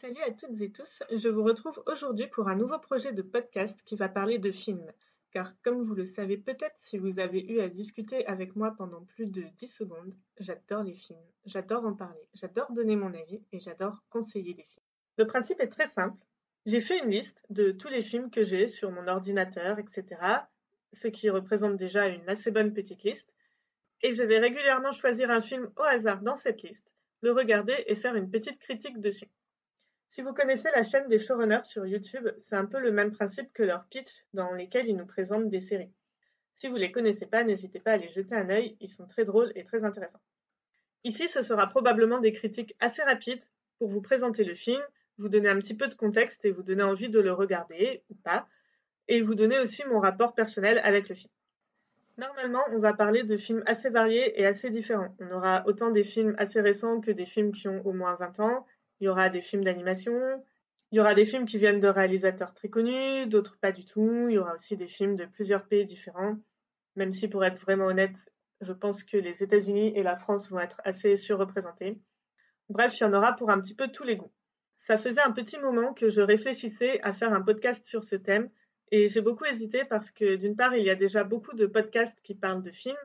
Salut 0.00 0.22
à 0.26 0.30
toutes 0.30 0.58
et 0.62 0.72
tous, 0.72 1.02
je 1.14 1.28
vous 1.28 1.44
retrouve 1.44 1.82
aujourd'hui 1.84 2.26
pour 2.26 2.48
un 2.48 2.56
nouveau 2.56 2.78
projet 2.78 3.12
de 3.12 3.20
podcast 3.20 3.82
qui 3.84 3.96
va 3.96 4.08
parler 4.08 4.38
de 4.38 4.50
films. 4.50 4.90
Car 5.30 5.52
comme 5.60 5.82
vous 5.82 5.94
le 5.94 6.06
savez 6.06 6.38
peut-être 6.38 6.74
si 6.80 6.96
vous 6.96 7.18
avez 7.18 7.44
eu 7.44 7.60
à 7.60 7.68
discuter 7.68 8.26
avec 8.26 8.56
moi 8.56 8.74
pendant 8.78 9.04
plus 9.04 9.30
de 9.30 9.42
10 9.58 9.68
secondes, 9.68 10.14
j'adore 10.38 10.84
les 10.84 10.94
films, 10.94 11.20
j'adore 11.44 11.84
en 11.84 11.92
parler, 11.92 12.26
j'adore 12.32 12.72
donner 12.72 12.96
mon 12.96 13.12
avis 13.12 13.44
et 13.52 13.58
j'adore 13.58 14.02
conseiller 14.08 14.54
des 14.54 14.62
films. 14.62 14.86
Le 15.18 15.26
principe 15.26 15.60
est 15.60 15.68
très 15.68 15.84
simple, 15.84 16.16
j'ai 16.64 16.80
fait 16.80 16.98
une 17.04 17.10
liste 17.10 17.42
de 17.50 17.70
tous 17.70 17.88
les 17.88 18.00
films 18.00 18.30
que 18.30 18.42
j'ai 18.42 18.68
sur 18.68 18.90
mon 18.90 19.06
ordinateur, 19.06 19.78
etc. 19.78 20.06
Ce 20.94 21.08
qui 21.08 21.28
représente 21.28 21.76
déjà 21.76 22.08
une 22.08 22.26
assez 22.26 22.50
bonne 22.50 22.72
petite 22.72 23.02
liste. 23.02 23.34
Et 24.00 24.12
je 24.12 24.22
vais 24.22 24.38
régulièrement 24.38 24.92
choisir 24.92 25.30
un 25.30 25.40
film 25.40 25.70
au 25.76 25.82
hasard 25.82 26.22
dans 26.22 26.36
cette 26.36 26.62
liste, 26.62 26.94
le 27.20 27.32
regarder 27.32 27.76
et 27.86 27.94
faire 27.94 28.14
une 28.14 28.30
petite 28.30 28.58
critique 28.60 28.98
dessus. 28.98 29.28
Si 30.10 30.22
vous 30.22 30.32
connaissez 30.32 30.68
la 30.74 30.82
chaîne 30.82 31.06
des 31.06 31.20
showrunners 31.20 31.62
sur 31.62 31.86
YouTube, 31.86 32.30
c'est 32.36 32.56
un 32.56 32.66
peu 32.66 32.80
le 32.80 32.90
même 32.90 33.12
principe 33.12 33.52
que 33.52 33.62
leur 33.62 33.84
pitch 33.84 34.10
dans 34.34 34.52
lesquels 34.54 34.88
ils 34.88 34.96
nous 34.96 35.06
présentent 35.06 35.48
des 35.48 35.60
séries. 35.60 35.92
Si 36.56 36.66
vous 36.66 36.74
ne 36.74 36.80
les 36.80 36.90
connaissez 36.90 37.26
pas, 37.26 37.44
n'hésitez 37.44 37.78
pas 37.78 37.92
à 37.92 37.96
les 37.96 38.08
jeter 38.08 38.34
un 38.34 38.50
œil, 38.50 38.76
ils 38.80 38.88
sont 38.88 39.06
très 39.06 39.24
drôles 39.24 39.52
et 39.54 39.62
très 39.62 39.84
intéressants. 39.84 40.20
Ici, 41.04 41.28
ce 41.28 41.42
sera 41.42 41.68
probablement 41.68 42.18
des 42.18 42.32
critiques 42.32 42.74
assez 42.80 43.04
rapides 43.04 43.44
pour 43.78 43.88
vous 43.88 44.00
présenter 44.00 44.42
le 44.42 44.56
film, 44.56 44.82
vous 45.18 45.28
donner 45.28 45.48
un 45.48 45.60
petit 45.60 45.76
peu 45.76 45.86
de 45.86 45.94
contexte 45.94 46.44
et 46.44 46.50
vous 46.50 46.64
donner 46.64 46.82
envie 46.82 47.08
de 47.08 47.20
le 47.20 47.32
regarder 47.32 48.02
ou 48.10 48.16
pas, 48.16 48.48
et 49.06 49.20
vous 49.20 49.36
donner 49.36 49.60
aussi 49.60 49.84
mon 49.84 50.00
rapport 50.00 50.34
personnel 50.34 50.80
avec 50.82 51.08
le 51.08 51.14
film. 51.14 51.32
Normalement, 52.18 52.64
on 52.72 52.80
va 52.80 52.94
parler 52.94 53.22
de 53.22 53.36
films 53.36 53.62
assez 53.64 53.90
variés 53.90 54.40
et 54.40 54.44
assez 54.44 54.70
différents. 54.70 55.14
On 55.20 55.30
aura 55.30 55.62
autant 55.68 55.92
des 55.92 56.02
films 56.02 56.34
assez 56.36 56.60
récents 56.60 57.00
que 57.00 57.12
des 57.12 57.26
films 57.26 57.52
qui 57.52 57.68
ont 57.68 57.86
au 57.86 57.92
moins 57.92 58.16
20 58.16 58.40
ans, 58.40 58.66
il 59.00 59.04
y 59.06 59.08
aura 59.08 59.28
des 59.28 59.40
films 59.40 59.64
d'animation, 59.64 60.44
il 60.92 60.96
y 60.96 61.00
aura 61.00 61.14
des 61.14 61.24
films 61.24 61.46
qui 61.46 61.58
viennent 61.58 61.80
de 61.80 61.88
réalisateurs 61.88 62.52
très 62.52 62.68
connus, 62.68 63.26
d'autres 63.26 63.56
pas 63.58 63.70
du 63.70 63.84
tout. 63.84 64.26
Il 64.28 64.34
y 64.34 64.38
aura 64.38 64.54
aussi 64.54 64.76
des 64.76 64.88
films 64.88 65.16
de 65.16 65.24
plusieurs 65.24 65.66
pays 65.66 65.84
différents, 65.84 66.36
même 66.96 67.12
si 67.12 67.28
pour 67.28 67.44
être 67.44 67.58
vraiment 67.60 67.86
honnête, 67.86 68.32
je 68.60 68.72
pense 68.72 69.04
que 69.04 69.16
les 69.16 69.42
États-Unis 69.42 69.92
et 69.94 70.02
la 70.02 70.16
France 70.16 70.50
vont 70.50 70.58
être 70.60 70.80
assez 70.84 71.14
surreprésentés. 71.16 72.00
Bref, 72.68 72.98
il 72.98 73.04
y 73.04 73.06
en 73.06 73.14
aura 73.14 73.34
pour 73.34 73.50
un 73.50 73.60
petit 73.60 73.74
peu 73.74 73.88
tous 73.88 74.04
les 74.04 74.16
goûts. 74.16 74.32
Ça 74.76 74.96
faisait 74.96 75.20
un 75.20 75.32
petit 75.32 75.58
moment 75.58 75.94
que 75.94 76.08
je 76.08 76.22
réfléchissais 76.22 77.00
à 77.02 77.12
faire 77.12 77.32
un 77.32 77.42
podcast 77.42 77.86
sur 77.86 78.02
ce 78.02 78.16
thème 78.16 78.50
et 78.90 79.08
j'ai 79.08 79.20
beaucoup 79.20 79.44
hésité 79.44 79.84
parce 79.84 80.10
que 80.10 80.36
d'une 80.36 80.56
part, 80.56 80.74
il 80.74 80.84
y 80.84 80.90
a 80.90 80.96
déjà 80.96 81.22
beaucoup 81.22 81.54
de 81.54 81.66
podcasts 81.66 82.20
qui 82.22 82.34
parlent 82.34 82.62
de 82.62 82.72
films 82.72 82.96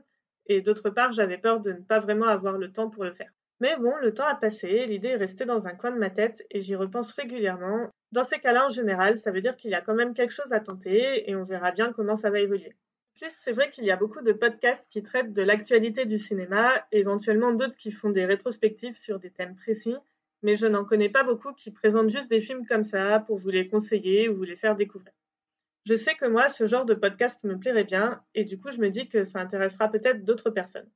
et 0.48 0.62
d'autre 0.62 0.90
part, 0.90 1.12
j'avais 1.12 1.38
peur 1.38 1.60
de 1.60 1.72
ne 1.74 1.82
pas 1.82 2.00
vraiment 2.00 2.28
avoir 2.28 2.58
le 2.58 2.72
temps 2.72 2.90
pour 2.90 3.04
le 3.04 3.14
faire. 3.14 3.35
Mais 3.62 3.78
bon, 3.78 3.96
le 4.02 4.14
temps 4.14 4.26
a 4.26 4.36
passé, 4.36 4.86
l'idée 4.86 5.10
est 5.10 5.16
restée 5.16 5.46
dans 5.46 5.66
un 5.66 5.76
coin 5.76 5.92
de 5.92 5.98
ma 5.98 6.10
tête 6.10 6.46
et 6.52 6.62
j'y 6.62 6.76
repense 6.76 7.14
régulièrement. 7.14 7.90
Dans 8.12 8.24
ces 8.24 8.40
cas-là, 8.40 8.66
en 8.66 8.70
général, 8.70 9.18
ça 9.18 9.32
veut 9.32 9.40
dire 9.40 9.56
qu'il 9.56 9.72
y 9.72 9.76
a 9.76 9.82
quand 9.82 9.96
même 9.96 10.14
quelque 10.14 10.34
chose 10.34 10.52
à 10.52 10.60
tenter 10.60 11.30
et 11.30 11.36
on 11.36 11.44
verra 11.44 11.72
bien 11.72 11.94
comment 11.94 12.16
ça 12.18 12.30
va 12.30 12.40
évoluer. 12.40 12.76
Plus, 13.16 13.32
c'est 13.32 13.54
vrai 13.54 13.70
qu'il 13.70 13.86
y 13.86 13.92
a 13.92 13.96
beaucoup 13.96 14.22
de 14.22 14.34
podcasts 14.34 14.92
qui 14.92 15.02
traitent 15.02 15.32
de 15.32 15.42
l'actualité 15.42 16.04
du 16.04 16.18
cinéma, 16.18 16.74
éventuellement 16.92 17.54
d'autres 17.54 17.78
qui 17.78 17.92
font 17.92 18.10
des 18.10 18.26
rétrospectives 18.26 19.00
sur 19.00 19.20
des 19.20 19.32
thèmes 19.32 19.56
précis, 19.56 19.96
mais 20.44 20.58
je 20.58 20.68
n'en 20.68 20.84
connais 20.84 21.10
pas 21.10 21.24
beaucoup 21.24 21.54
qui 21.54 21.72
présentent 21.72 22.10
juste 22.10 22.30
des 22.30 22.42
films 22.42 22.66
comme 22.68 22.84
ça 22.84 23.24
pour 23.26 23.38
vous 23.38 23.50
les 23.50 23.70
conseiller 23.70 24.28
ou 24.28 24.36
vous 24.36 24.44
les 24.44 24.58
faire 24.58 24.76
découvrir. 24.76 25.14
Je 25.86 25.96
sais 25.96 26.16
que 26.16 26.26
moi, 26.26 26.50
ce 26.50 26.68
genre 26.68 26.84
de 26.84 26.94
podcast 26.94 27.44
me 27.46 27.58
plairait 27.58 27.86
bien, 27.86 28.22
et 28.34 28.44
du 28.44 28.60
coup, 28.60 28.72
je 28.72 28.80
me 28.80 28.90
dis 28.90 29.08
que 29.08 29.24
ça 29.24 29.40
intéressera 29.40 29.88
peut-être 29.88 30.26
d'autres 30.26 30.50
personnes. 30.50 30.90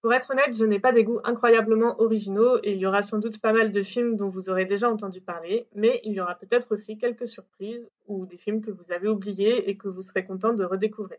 Pour 0.00 0.14
être 0.14 0.30
honnête, 0.30 0.54
je 0.54 0.64
n'ai 0.64 0.78
pas 0.78 0.92
des 0.92 1.02
goûts 1.02 1.18
incroyablement 1.24 2.00
originaux 2.00 2.58
et 2.62 2.72
il 2.72 2.78
y 2.78 2.86
aura 2.86 3.02
sans 3.02 3.18
doute 3.18 3.40
pas 3.40 3.52
mal 3.52 3.72
de 3.72 3.82
films 3.82 4.16
dont 4.16 4.28
vous 4.28 4.48
aurez 4.48 4.64
déjà 4.64 4.88
entendu 4.88 5.20
parler, 5.20 5.66
mais 5.74 6.00
il 6.04 6.12
y 6.12 6.20
aura 6.20 6.36
peut-être 6.36 6.70
aussi 6.70 6.98
quelques 6.98 7.26
surprises 7.26 7.90
ou 8.06 8.24
des 8.24 8.36
films 8.36 8.60
que 8.60 8.70
vous 8.70 8.92
avez 8.92 9.08
oubliés 9.08 9.68
et 9.68 9.76
que 9.76 9.88
vous 9.88 10.02
serez 10.02 10.24
content 10.24 10.52
de 10.52 10.64
redécouvrir. 10.64 11.18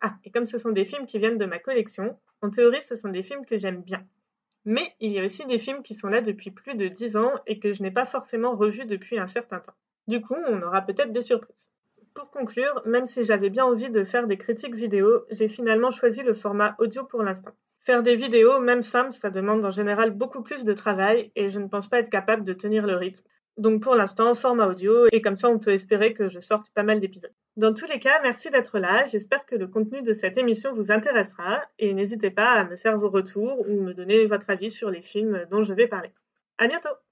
Ah, 0.00 0.16
et 0.24 0.32
comme 0.32 0.46
ce 0.46 0.58
sont 0.58 0.72
des 0.72 0.84
films 0.84 1.06
qui 1.06 1.20
viennent 1.20 1.38
de 1.38 1.46
ma 1.46 1.60
collection, 1.60 2.18
en 2.42 2.50
théorie, 2.50 2.82
ce 2.82 2.96
sont 2.96 3.08
des 3.08 3.22
films 3.22 3.46
que 3.46 3.56
j'aime 3.56 3.82
bien. 3.82 4.04
Mais 4.64 4.92
il 4.98 5.12
y 5.12 5.20
a 5.20 5.24
aussi 5.24 5.46
des 5.46 5.60
films 5.60 5.84
qui 5.84 5.94
sont 5.94 6.08
là 6.08 6.20
depuis 6.20 6.50
plus 6.50 6.74
de 6.74 6.88
10 6.88 7.16
ans 7.16 7.34
et 7.46 7.60
que 7.60 7.72
je 7.72 7.82
n'ai 7.82 7.92
pas 7.92 8.04
forcément 8.04 8.56
revus 8.56 8.84
depuis 8.84 9.16
un 9.16 9.28
certain 9.28 9.60
temps. 9.60 9.76
Du 10.08 10.20
coup, 10.20 10.34
on 10.48 10.60
aura 10.60 10.82
peut-être 10.82 11.12
des 11.12 11.22
surprises. 11.22 11.70
Pour 12.16 12.30
conclure, 12.30 12.80
même 12.86 13.04
si 13.04 13.24
j'avais 13.24 13.50
bien 13.50 13.66
envie 13.66 13.90
de 13.90 14.02
faire 14.02 14.26
des 14.26 14.38
critiques 14.38 14.74
vidéo, 14.74 15.26
j'ai 15.30 15.48
finalement 15.48 15.90
choisi 15.90 16.22
le 16.22 16.32
format 16.32 16.74
audio 16.78 17.04
pour 17.04 17.22
l'instant. 17.22 17.50
Faire 17.80 18.02
des 18.02 18.14
vidéos, 18.14 18.58
même 18.58 18.82
simples, 18.82 19.12
ça 19.12 19.28
demande 19.28 19.62
en 19.66 19.70
général 19.70 20.12
beaucoup 20.12 20.42
plus 20.42 20.64
de 20.64 20.72
travail 20.72 21.30
et 21.36 21.50
je 21.50 21.58
ne 21.58 21.68
pense 21.68 21.88
pas 21.88 21.98
être 21.98 22.08
capable 22.08 22.42
de 22.42 22.54
tenir 22.54 22.86
le 22.86 22.96
rythme. 22.96 23.22
Donc 23.58 23.82
pour 23.82 23.94
l'instant, 23.94 24.32
format 24.32 24.66
audio 24.66 25.06
et 25.12 25.20
comme 25.20 25.36
ça 25.36 25.50
on 25.50 25.58
peut 25.58 25.72
espérer 25.72 26.14
que 26.14 26.30
je 26.30 26.40
sorte 26.40 26.70
pas 26.70 26.82
mal 26.82 27.00
d'épisodes. 27.00 27.34
Dans 27.58 27.74
tous 27.74 27.86
les 27.86 28.00
cas, 28.00 28.18
merci 28.22 28.48
d'être 28.48 28.78
là. 28.78 29.04
J'espère 29.04 29.44
que 29.44 29.54
le 29.54 29.66
contenu 29.66 30.00
de 30.00 30.14
cette 30.14 30.38
émission 30.38 30.72
vous 30.72 30.90
intéressera 30.90 31.62
et 31.78 31.92
n'hésitez 31.92 32.30
pas 32.30 32.52
à 32.52 32.64
me 32.64 32.76
faire 32.76 32.96
vos 32.96 33.10
retours 33.10 33.60
ou 33.68 33.82
me 33.82 33.92
donner 33.92 34.24
votre 34.24 34.48
avis 34.48 34.70
sur 34.70 34.90
les 34.90 35.02
films 35.02 35.46
dont 35.50 35.62
je 35.62 35.74
vais 35.74 35.86
parler. 35.86 36.14
À 36.56 36.66
bientôt! 36.66 36.96